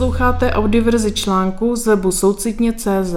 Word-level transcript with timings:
Posloucháte 0.00 0.52
audioverzi 0.52 1.12
článku 1.12 1.76
z 1.76 1.86
webu 1.86 2.10
soucitně.cz. 2.10 3.14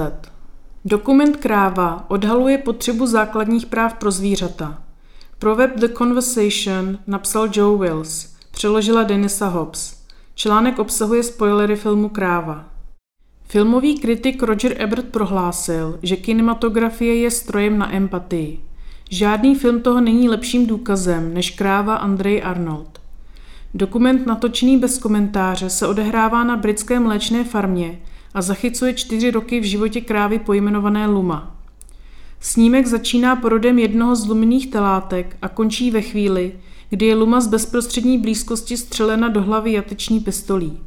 Dokument 0.86 1.38
Kráva 1.38 2.06
odhaluje 2.08 2.58
potřebu 2.58 3.08
základních 3.08 3.66
práv 3.66 3.94
pro 3.94 4.12
zvířata. 4.12 4.82
Pro 5.40 5.56
web 5.56 5.72
The 5.76 5.88
Conversation 5.88 6.98
napsal 7.08 7.50
Joe 7.54 7.78
Wills, 7.78 8.36
přeložila 8.52 9.04
Denisa 9.04 9.48
Hobbs. 9.48 9.96
Článek 10.36 10.80
obsahuje 10.80 11.24
spoilery 11.24 11.76
filmu 11.76 12.10
Kráva. 12.10 12.66
Filmový 13.44 14.00
kritik 14.00 14.44
Roger 14.44 14.82
Ebert 14.82 15.06
prohlásil, 15.06 16.00
že 16.02 16.16
kinematografie 16.16 17.16
je 17.16 17.32
strojem 17.32 17.78
na 17.78 17.96
empatii. 17.96 18.62
Žádný 19.10 19.56
film 19.56 19.82
toho 19.82 20.02
není 20.02 20.30
lepším 20.30 20.68
důkazem 20.68 21.34
než 21.34 21.50
Kráva 21.50 21.96
Andrej 21.96 22.44
Arnold. 22.46 23.03
Dokument 23.76 24.26
natočený 24.26 24.78
bez 24.78 24.98
komentáře 24.98 25.70
se 25.70 25.88
odehrává 25.88 26.44
na 26.44 26.58
britské 26.58 27.00
mléčné 27.00 27.44
farmě 27.44 28.00
a 28.34 28.42
zachycuje 28.42 28.94
čtyři 28.94 29.32
roky 29.32 29.60
v 29.60 29.64
životě 29.64 30.02
krávy 30.02 30.40
pojmenované 30.40 31.08
Luma. 31.08 31.56
Snímek 32.40 32.88
začíná 32.88 33.36
porodem 33.36 33.80
jednoho 33.80 34.16
z 34.16 34.28
luminných 34.28 34.68
telátek 34.68 35.38
a 35.42 35.48
končí 35.48 35.92
ve 35.92 36.02
chvíli, 36.02 36.56
kdy 36.90 37.06
je 37.06 37.16
Luma 37.16 37.42
z 37.42 37.48
bezprostřední 37.48 38.18
blízkosti 38.18 38.78
střelena 38.78 39.30
do 39.30 39.42
hlavy 39.42 39.74
jateční 39.74 40.20
pistolí. 40.20 40.80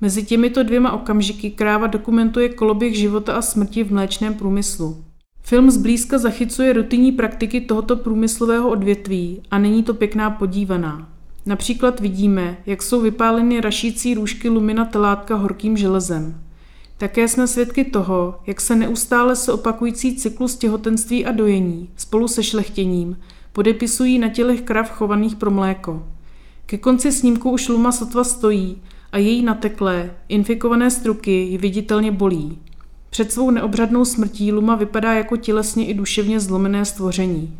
Mezi 0.00 0.22
těmito 0.22 0.62
dvěma 0.62 0.92
okamžiky 0.92 1.50
kráva 1.50 1.86
dokumentuje 1.86 2.48
koloběh 2.48 2.96
života 2.96 3.34
a 3.34 3.42
smrti 3.42 3.84
v 3.84 3.92
mléčném 3.92 4.34
průmyslu. 4.34 5.04
Film 5.42 5.70
zblízka 5.70 6.18
zachycuje 6.18 6.72
rutinní 6.72 7.12
praktiky 7.12 7.60
tohoto 7.60 7.96
průmyslového 7.96 8.70
odvětví 8.70 9.42
a 9.50 9.58
není 9.58 9.82
to 9.82 9.94
pěkná 9.94 10.30
podívaná. 10.30 11.17
Například 11.48 12.00
vidíme, 12.00 12.56
jak 12.66 12.82
jsou 12.82 13.00
vypáleny 13.00 13.60
rašící 13.60 14.14
růžky 14.14 14.48
lumina 14.48 14.84
telátka 14.84 15.34
horkým 15.34 15.76
železem. 15.76 16.40
Také 16.98 17.28
jsme 17.28 17.46
svědky 17.46 17.84
toho, 17.84 18.40
jak 18.46 18.60
se 18.60 18.76
neustále 18.76 19.36
se 19.36 19.52
opakující 19.52 20.16
cyklus 20.16 20.56
těhotenství 20.56 21.26
a 21.26 21.32
dojení 21.32 21.90
spolu 21.96 22.28
se 22.28 22.42
šlechtěním 22.42 23.18
podepisují 23.52 24.18
na 24.18 24.28
tělech 24.28 24.62
krav 24.62 24.90
chovaných 24.90 25.36
pro 25.36 25.50
mléko. 25.50 26.06
Ke 26.66 26.78
konci 26.78 27.12
snímku 27.12 27.50
už 27.50 27.68
luma 27.68 27.92
sotva 27.92 28.24
stojí 28.24 28.82
a 29.12 29.18
její 29.18 29.42
nateklé, 29.42 30.10
infikované 30.28 30.90
struky 30.90 31.30
ji 31.30 31.58
viditelně 31.58 32.12
bolí. 32.12 32.58
Před 33.10 33.32
svou 33.32 33.50
neobřadnou 33.50 34.04
smrtí 34.04 34.52
Luma 34.52 34.76
vypadá 34.76 35.12
jako 35.12 35.36
tělesně 35.36 35.86
i 35.86 35.94
duševně 35.94 36.40
zlomené 36.40 36.84
stvoření. 36.84 37.58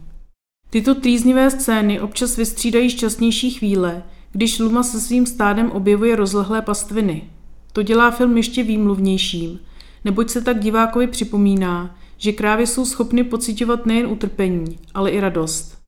Tyto 0.70 0.94
trýznivé 0.94 1.50
scény 1.50 2.00
občas 2.00 2.36
vystřídají 2.36 2.90
šťastnější 2.90 3.50
chvíle, 3.50 4.02
když 4.32 4.58
Luma 4.58 4.82
se 4.82 5.00
svým 5.00 5.26
stádem 5.26 5.70
objevuje 5.70 6.16
rozlehlé 6.16 6.62
pastviny. 6.62 7.24
To 7.72 7.82
dělá 7.82 8.10
film 8.10 8.36
ještě 8.36 8.62
výmluvnějším, 8.62 9.58
neboť 10.04 10.30
se 10.30 10.40
tak 10.40 10.58
divákovi 10.58 11.06
připomíná, 11.06 11.96
že 12.16 12.32
krávy 12.32 12.66
jsou 12.66 12.84
schopny 12.84 13.24
pocitovat 13.24 13.86
nejen 13.86 14.06
utrpení, 14.06 14.78
ale 14.94 15.10
i 15.10 15.20
radost. 15.20 15.78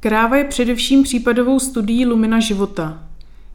Kráva 0.00 0.36
je 0.36 0.44
především 0.44 1.02
případovou 1.02 1.60
studií 1.60 2.06
lumina 2.06 2.40
života. 2.40 3.08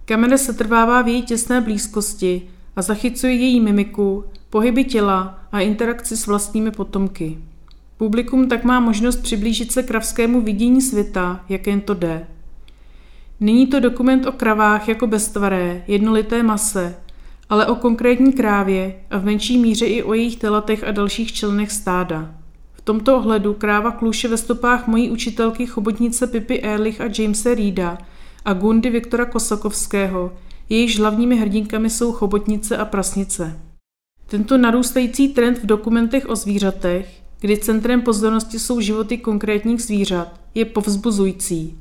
Kamera 0.05 0.37
se 0.37 0.53
trvává 0.53 1.01
v 1.01 1.07
její 1.07 1.21
těsné 1.21 1.61
blízkosti 1.61 2.41
a 2.75 2.81
zachycuje 2.81 3.33
její 3.33 3.59
mimiku, 3.59 4.23
pohyby 4.49 4.83
těla 4.83 5.47
a 5.51 5.59
interakci 5.59 6.17
s 6.17 6.27
vlastními 6.27 6.71
potomky. 6.71 7.37
Publikum 8.03 8.49
tak 8.49 8.63
má 8.63 8.79
možnost 8.79 9.15
přiblížit 9.15 9.71
se 9.71 9.83
kravskému 9.83 10.41
vidění 10.41 10.81
světa, 10.81 11.45
jak 11.49 11.67
jen 11.67 11.81
to 11.81 11.93
jde. 11.93 12.27
Není 13.39 13.67
to 13.67 13.79
dokument 13.79 14.25
o 14.25 14.31
kravách 14.31 14.87
jako 14.87 15.07
beztvaré, 15.07 15.83
jednolité 15.87 16.43
mase, 16.43 16.95
ale 17.49 17.65
o 17.65 17.75
konkrétní 17.75 18.33
krávě 18.33 18.95
a 19.11 19.17
v 19.17 19.25
menší 19.25 19.57
míře 19.57 19.85
i 19.85 20.03
o 20.03 20.13
jejich 20.13 20.35
telatech 20.35 20.83
a 20.83 20.91
dalších 20.91 21.33
členech 21.33 21.71
stáda. 21.71 22.35
V 22.73 22.81
tomto 22.81 23.17
ohledu 23.17 23.53
kráva 23.53 23.91
kluše 23.91 24.27
ve 24.27 24.37
stopách 24.37 24.87
mojí 24.87 25.11
učitelky 25.11 25.65
chobotnice 25.65 26.27
Pipy 26.27 26.59
Ehrlich 26.59 27.01
a 27.01 27.09
Jamesa 27.19 27.55
Reeda 27.55 27.97
a 28.45 28.53
Gundy 28.53 28.89
Viktora 28.89 29.25
Kosakovského, 29.25 30.33
jejichž 30.69 30.99
hlavními 30.99 31.35
hrdinkami 31.35 31.89
jsou 31.89 32.11
chobotnice 32.11 32.77
a 32.77 32.85
prasnice. 32.85 33.59
Tento 34.25 34.57
narůstající 34.57 35.27
trend 35.27 35.57
v 35.57 35.65
dokumentech 35.65 36.29
o 36.29 36.35
zvířatech 36.35 37.22
kdy 37.43 37.57
centrem 37.57 38.01
pozornosti 38.01 38.59
jsou 38.59 38.79
životy 38.79 39.17
konkrétních 39.17 39.81
zvířat, 39.81 40.39
je 40.55 40.65
povzbuzující. 40.65 41.77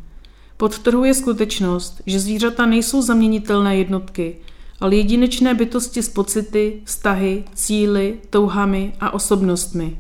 Podtrhuje 0.56 1.14
skutečnost, 1.14 2.02
že 2.06 2.20
zvířata 2.20 2.66
nejsou 2.66 3.02
zaměnitelné 3.02 3.76
jednotky, 3.76 4.36
ale 4.80 4.96
jedinečné 4.96 5.54
bytosti 5.54 6.02
s 6.02 6.08
pocity, 6.08 6.82
vztahy, 6.84 7.44
cíly, 7.54 8.18
touhami 8.30 8.92
a 9.00 9.14
osobnostmi. 9.14 9.98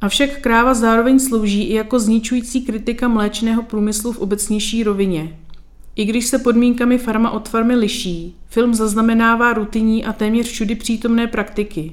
Avšak 0.00 0.40
kráva 0.40 0.74
zároveň 0.74 1.18
slouží 1.18 1.62
i 1.62 1.74
jako 1.74 2.00
zničující 2.00 2.62
kritika 2.62 3.08
mléčného 3.08 3.62
průmyslu 3.62 4.12
v 4.12 4.18
obecnější 4.18 4.84
rovině. 4.84 5.38
I 5.96 6.04
když 6.04 6.26
se 6.26 6.38
podmínkami 6.38 6.98
farma 6.98 7.30
od 7.30 7.48
farmy 7.48 7.74
liší, 7.74 8.36
film 8.46 8.74
zaznamenává 8.74 9.52
rutinní 9.52 10.04
a 10.04 10.12
téměř 10.12 10.46
všudy 10.46 10.74
přítomné 10.74 11.26
praktiky. 11.26 11.92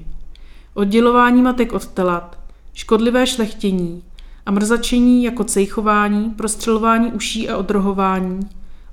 Oddělování 0.73 1.41
matek 1.41 1.73
od 1.73 1.88
telat, 1.88 2.36
škodlivé 2.77 3.27
šlechtění 3.27 4.03
a 4.45 4.51
mrzačení 4.51 5.23
jako 5.23 5.43
cejchování, 5.43 6.29
prostřelování 6.29 7.11
uší 7.11 7.49
a 7.49 7.57
odrohování, 7.57 8.39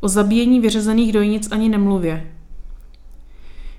o 0.01 0.09
zabíjení 0.09 0.61
vyřezených 0.61 1.13
dojnic 1.13 1.49
ani 1.53 1.69
nemluvě. 1.69 2.31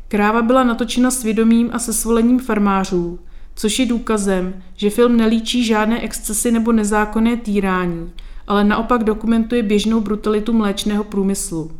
Kráva 0.07 0.41
byla 0.41 0.63
natočena 0.63 1.11
svědomím 1.11 1.69
a 1.73 1.79
se 1.79 1.93
svolením 1.93 2.39
farmářů, 2.39 3.19
což 3.55 3.79
je 3.79 3.85
důkazem, 3.85 4.53
že 4.75 4.89
film 4.89 5.17
nelíčí 5.17 5.65
žádné 5.65 6.01
excesy 6.01 6.51
nebo 6.51 6.71
nezákonné 6.71 7.37
týrání, 7.37 8.11
ale 8.47 8.63
naopak 8.63 9.03
dokumentuje 9.03 9.63
běžnou 9.63 10.01
brutalitu 10.01 10.53
mléčného 10.53 11.03
průmyslu. 11.03 11.71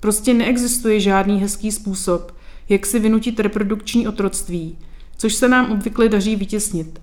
Prostě 0.00 0.34
neexistuje 0.34 1.00
žádný 1.00 1.40
hezký 1.40 1.72
způsob, 1.72 2.34
jak 2.68 2.86
si 2.86 2.98
vynutit 2.98 3.40
reprodukční 3.40 4.08
otroctví, 4.08 4.78
což 5.18 5.34
se 5.34 5.48
nám 5.48 5.72
obvykle 5.72 6.08
daří 6.08 6.36
vytěsnit. 6.36 7.00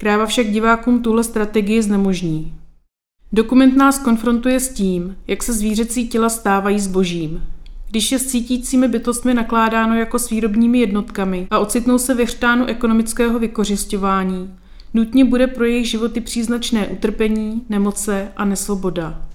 Kráva 0.00 0.26
však 0.26 0.50
divákům 0.50 1.02
tuhle 1.02 1.24
strategii 1.24 1.82
znemožní. 1.82 2.54
Dokument 3.32 3.76
nás 3.76 3.98
konfrontuje 3.98 4.60
s 4.60 4.68
tím, 4.68 5.16
jak 5.26 5.42
se 5.42 5.52
zvířecí 5.52 6.08
těla 6.08 6.28
stávají 6.28 6.80
zbožím. 6.80 7.46
Když 7.90 8.12
je 8.12 8.18
s 8.18 8.26
cítícími 8.26 8.88
bytostmi 8.88 9.34
nakládáno 9.34 9.94
jako 9.94 10.18
s 10.18 10.30
výrobními 10.30 10.78
jednotkami 10.78 11.46
a 11.50 11.58
ocitnou 11.58 11.98
se 11.98 12.14
ve 12.14 12.26
chřtánu 12.26 12.66
ekonomického 12.66 13.38
vykořišťování, 13.38 14.54
nutně 14.94 15.24
bude 15.24 15.46
pro 15.46 15.64
jejich 15.64 15.90
životy 15.90 16.20
příznačné 16.20 16.86
utrpení, 16.86 17.62
nemoce 17.68 18.32
a 18.36 18.44
nesvoboda. 18.44 19.28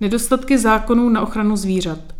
Nedostatky 0.00 0.58
zákonů 0.58 1.08
na 1.08 1.20
ochranu 1.20 1.56
zvířat– 1.56 2.00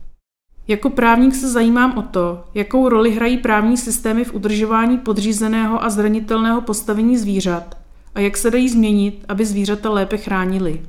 jako 0.69 0.91
právník 0.91 1.35
se 1.35 1.49
zajímám 1.49 1.99
o 1.99 2.03
to, 2.03 2.45
jakou 2.55 2.89
roli 2.89 3.11
hrají 3.11 3.39
právní 3.39 3.77
systémy 3.77 4.25
v 4.25 4.35
udržování 4.35 4.99
podřízeného 4.99 5.85
a 5.85 5.91
zranitelného 5.91 6.61
postavení 6.61 7.17
zvířat 7.17 7.77
a 8.15 8.21
jak 8.21 8.37
se 8.37 8.51
dají 8.51 8.69
změnit, 8.69 9.25
aby 9.29 9.47
zvířata 9.47 9.91
lépe 9.91 10.17
chránili. 10.17 10.83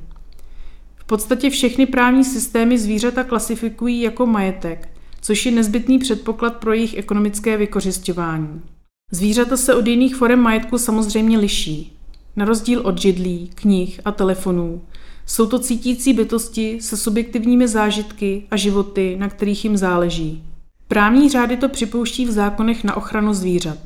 V 0.96 1.04
podstatě 1.04 1.50
všechny 1.50 1.86
právní 1.86 2.24
systémy 2.24 2.78
zvířata 2.78 3.24
klasifikují 3.24 4.00
jako 4.00 4.26
majetek, 4.26 4.88
což 5.20 5.46
je 5.46 5.52
nezbytný 5.52 5.98
předpoklad 5.98 6.56
pro 6.56 6.72
jejich 6.72 6.98
ekonomické 6.98 7.56
vykořišťování. 7.56 8.62
Zvířata 9.10 9.56
se 9.56 9.74
od 9.74 9.86
jiných 9.86 10.16
forem 10.16 10.40
majetku 10.40 10.78
samozřejmě 10.78 11.38
liší. 11.38 11.98
Na 12.36 12.44
rozdíl 12.44 12.80
od 12.84 12.98
židlí, 12.98 13.50
knih 13.54 14.00
a 14.04 14.12
telefonů 14.12 14.82
jsou 15.26 15.46
to 15.46 15.58
cítící 15.58 16.12
bytosti 16.12 16.78
se 16.80 16.96
subjektivními 16.96 17.68
zážitky 17.68 18.46
a 18.50 18.56
životy, 18.56 19.16
na 19.20 19.28
kterých 19.28 19.64
jim 19.64 19.76
záleží. 19.76 20.44
Právní 20.88 21.28
řády 21.28 21.56
to 21.56 21.68
připouští 21.68 22.26
v 22.26 22.30
zákonech 22.30 22.84
na 22.84 22.96
ochranu 22.96 23.34
zvířat. 23.34 23.78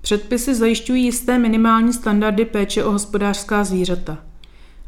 Předpisy 0.00 0.54
zajišťují 0.54 1.04
jisté 1.04 1.38
minimální 1.38 1.92
standardy 1.92 2.44
péče 2.44 2.84
o 2.84 2.92
hospodářská 2.92 3.64
zvířata. 3.64 4.18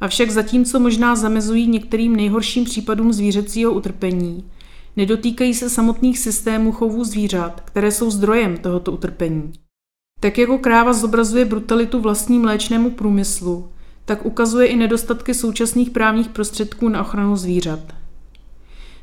Avšak 0.00 0.30
zatímco 0.30 0.80
možná 0.80 1.16
zamezují 1.16 1.66
některým 1.66 2.16
nejhorším 2.16 2.64
případům 2.64 3.12
zvířecího 3.12 3.72
utrpení, 3.72 4.44
nedotýkají 4.96 5.54
se 5.54 5.70
samotných 5.70 6.18
systémů 6.18 6.72
chovů 6.72 7.04
zvířat, 7.04 7.60
které 7.60 7.90
jsou 7.90 8.10
zdrojem 8.10 8.56
tohoto 8.56 8.92
utrpení. 8.92 9.52
Tak 10.20 10.38
jako 10.38 10.58
kráva 10.58 10.92
zobrazuje 10.92 11.44
brutalitu 11.44 12.00
vlastní 12.00 12.38
mléčnému 12.38 12.90
průmyslu, 12.90 13.68
tak 14.04 14.26
ukazuje 14.26 14.66
i 14.66 14.76
nedostatky 14.76 15.34
současných 15.34 15.90
právních 15.90 16.28
prostředků 16.28 16.88
na 16.88 17.00
ochranu 17.00 17.36
zvířat. 17.36 17.80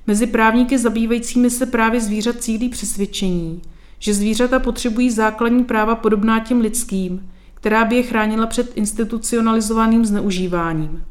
Mezi 0.07 0.27
právníky 0.27 0.77
zabývajícími 0.77 1.49
se 1.49 1.65
právě 1.65 2.01
zvířat 2.01 2.35
cílí 2.41 2.69
přesvědčení, 2.69 3.61
že 3.99 4.13
zvířata 4.13 4.59
potřebují 4.59 5.11
základní 5.11 5.63
práva 5.63 5.95
podobná 5.95 6.39
těm 6.39 6.61
lidským, 6.61 7.29
která 7.53 7.85
by 7.85 7.95
je 7.95 8.03
chránila 8.03 8.47
před 8.47 8.77
institucionalizovaným 8.77 10.05
zneužíváním. 10.05 11.03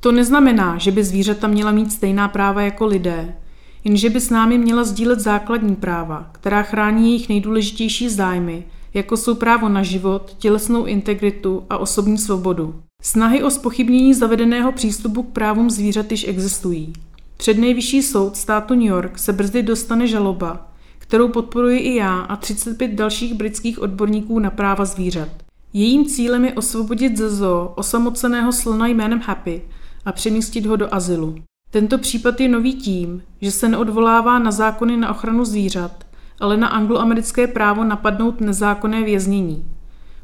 To 0.00 0.12
neznamená, 0.12 0.78
že 0.78 0.92
by 0.92 1.04
zvířata 1.04 1.48
měla 1.48 1.72
mít 1.72 1.92
stejná 1.92 2.28
práva 2.28 2.62
jako 2.62 2.86
lidé, 2.86 3.36
jenže 3.84 4.10
by 4.10 4.20
s 4.20 4.30
námi 4.30 4.58
měla 4.58 4.84
sdílet 4.84 5.20
základní 5.20 5.76
práva, 5.76 6.30
která 6.32 6.62
chrání 6.62 7.06
jejich 7.10 7.28
nejdůležitější 7.28 8.08
zájmy, 8.08 8.66
jako 8.96 9.16
jsou 9.16 9.34
právo 9.34 9.68
na 9.68 9.82
život, 9.82 10.34
tělesnou 10.38 10.84
integritu 10.84 11.64
a 11.70 11.78
osobní 11.78 12.18
svobodu. 12.18 12.82
Snahy 13.02 13.42
o 13.42 13.50
spochybnění 13.50 14.14
zavedeného 14.14 14.72
přístupu 14.72 15.22
k 15.22 15.32
právům 15.32 15.70
zvířat 15.70 16.10
již 16.10 16.28
existují. 16.28 16.92
Před 17.36 17.58
nejvyšší 17.58 18.02
soud 18.02 18.36
státu 18.36 18.74
New 18.74 18.86
York 18.86 19.18
se 19.18 19.32
brzy 19.32 19.62
dostane 19.62 20.06
žaloba, 20.06 20.72
kterou 20.98 21.28
podporuji 21.28 21.78
i 21.78 21.94
já 21.94 22.20
a 22.20 22.36
35 22.36 22.90
dalších 22.90 23.34
britských 23.34 23.82
odborníků 23.82 24.38
na 24.38 24.50
práva 24.50 24.84
zvířat. 24.84 25.28
Jejím 25.72 26.06
cílem 26.06 26.44
je 26.44 26.54
osvobodit 26.54 27.16
ze 27.16 27.30
zoo 27.30 27.72
osamoceného 27.76 28.52
slona 28.52 28.86
jménem 28.86 29.20
Happy 29.20 29.62
a 30.04 30.12
přemístit 30.12 30.66
ho 30.66 30.76
do 30.76 30.94
azylu. 30.94 31.34
Tento 31.70 31.98
případ 31.98 32.40
je 32.40 32.48
nový 32.48 32.74
tím, 32.74 33.22
že 33.40 33.50
se 33.50 33.68
neodvolává 33.68 34.38
na 34.38 34.50
zákony 34.50 34.96
na 34.96 35.10
ochranu 35.10 35.44
zvířat, 35.44 36.05
ale 36.40 36.56
na 36.56 36.68
angloamerické 36.68 37.46
právo 37.46 37.84
napadnout 37.84 38.40
nezákonné 38.40 39.04
věznění. 39.04 39.64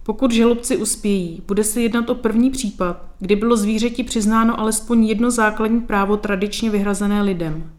Pokud 0.02 0.32
žalobci 0.32 0.76
uspějí, 0.76 1.42
bude 1.48 1.64
se 1.64 1.80
jednat 1.80 2.10
o 2.10 2.14
první 2.14 2.50
případ, 2.50 3.04
kdy 3.18 3.36
bylo 3.36 3.56
zvířeti 3.56 4.04
přiznáno 4.04 4.60
alespoň 4.60 5.04
jedno 5.04 5.30
základní 5.30 5.80
právo 5.80 6.16
tradičně 6.16 6.70
vyhrazené 6.70 7.22
lidem. 7.22 7.70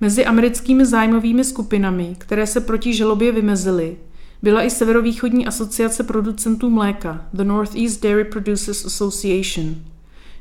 Mezi 0.00 0.26
americkými 0.26 0.86
zájmovými 0.86 1.44
skupinami, 1.44 2.16
které 2.18 2.46
se 2.46 2.60
proti 2.60 2.94
žalobě 2.94 3.32
vymezily, 3.32 3.96
byla 4.42 4.62
i 4.62 4.70
Severovýchodní 4.70 5.46
asociace 5.46 6.02
producentů 6.04 6.70
mléka, 6.70 7.26
The 7.32 7.44
Northeast 7.44 8.02
Dairy 8.02 8.24
Producers 8.24 8.86
Association. 8.86 9.74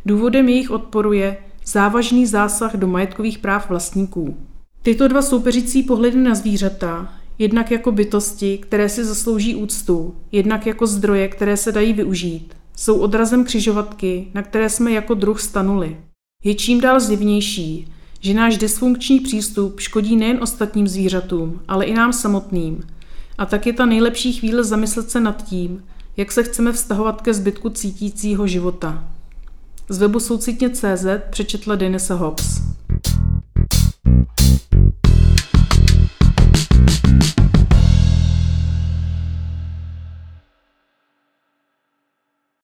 Důvodem 0.06 0.50
jejich 0.50 0.72
odporu 0.72 1.14
je 1.14 1.38
závažný 1.66 2.26
zásah 2.26 2.76
do 2.76 2.88
majetkových 2.88 3.38
práv 3.38 3.70
vlastníků. 3.70 4.38
Tyto 4.86 5.08
dva 5.08 5.22
soupeřící 5.22 5.84
pohledy 5.84 6.18
na 6.18 6.36
zvířata, 6.36 7.14
jednak 7.40 7.72
jako 7.72 7.92
bytosti, 7.92 8.58
které 8.58 8.90
si 8.90 9.06
zaslouží 9.06 9.56
úctu, 9.56 10.16
jednak 10.32 10.66
jako 10.66 10.88
zdroje, 10.88 11.28
které 11.28 11.58
se 11.58 11.72
dají 11.72 11.94
využít, 11.94 12.54
jsou 12.76 13.00
odrazem 13.00 13.44
křižovatky, 13.44 14.28
na 14.34 14.42
které 14.42 14.70
jsme 14.70 14.92
jako 14.92 15.14
druh 15.14 15.42
stanuli. 15.42 15.98
Je 16.44 16.56
čím 16.56 16.82
dál 16.82 17.00
zjevnější, 17.00 17.94
že 18.20 18.34
náš 18.34 18.58
dysfunkční 18.58 19.20
přístup 19.20 19.80
škodí 19.80 20.16
nejen 20.16 20.38
ostatním 20.42 20.88
zvířatům, 20.88 21.62
ale 21.68 21.86
i 21.86 21.94
nám 21.94 22.14
samotným. 22.14 22.84
A 23.38 23.46
tak 23.46 23.68
je 23.68 23.74
ta 23.74 23.86
nejlepší 23.86 24.34
chvíle 24.34 24.64
zamyslet 24.64 25.12
se 25.12 25.20
nad 25.20 25.44
tím, 25.44 25.84
jak 26.18 26.32
se 26.32 26.44
chceme 26.44 26.74
vztahovat 26.74 27.22
ke 27.22 27.34
zbytku 27.34 27.70
cítícího 27.70 28.48
života. 28.48 29.04
Z 29.90 29.98
webu 29.98 30.20
soucitně.cz 30.20 31.06
přečetla 31.30 31.76
Denise 31.76 32.14
Hobbs. 32.14 32.75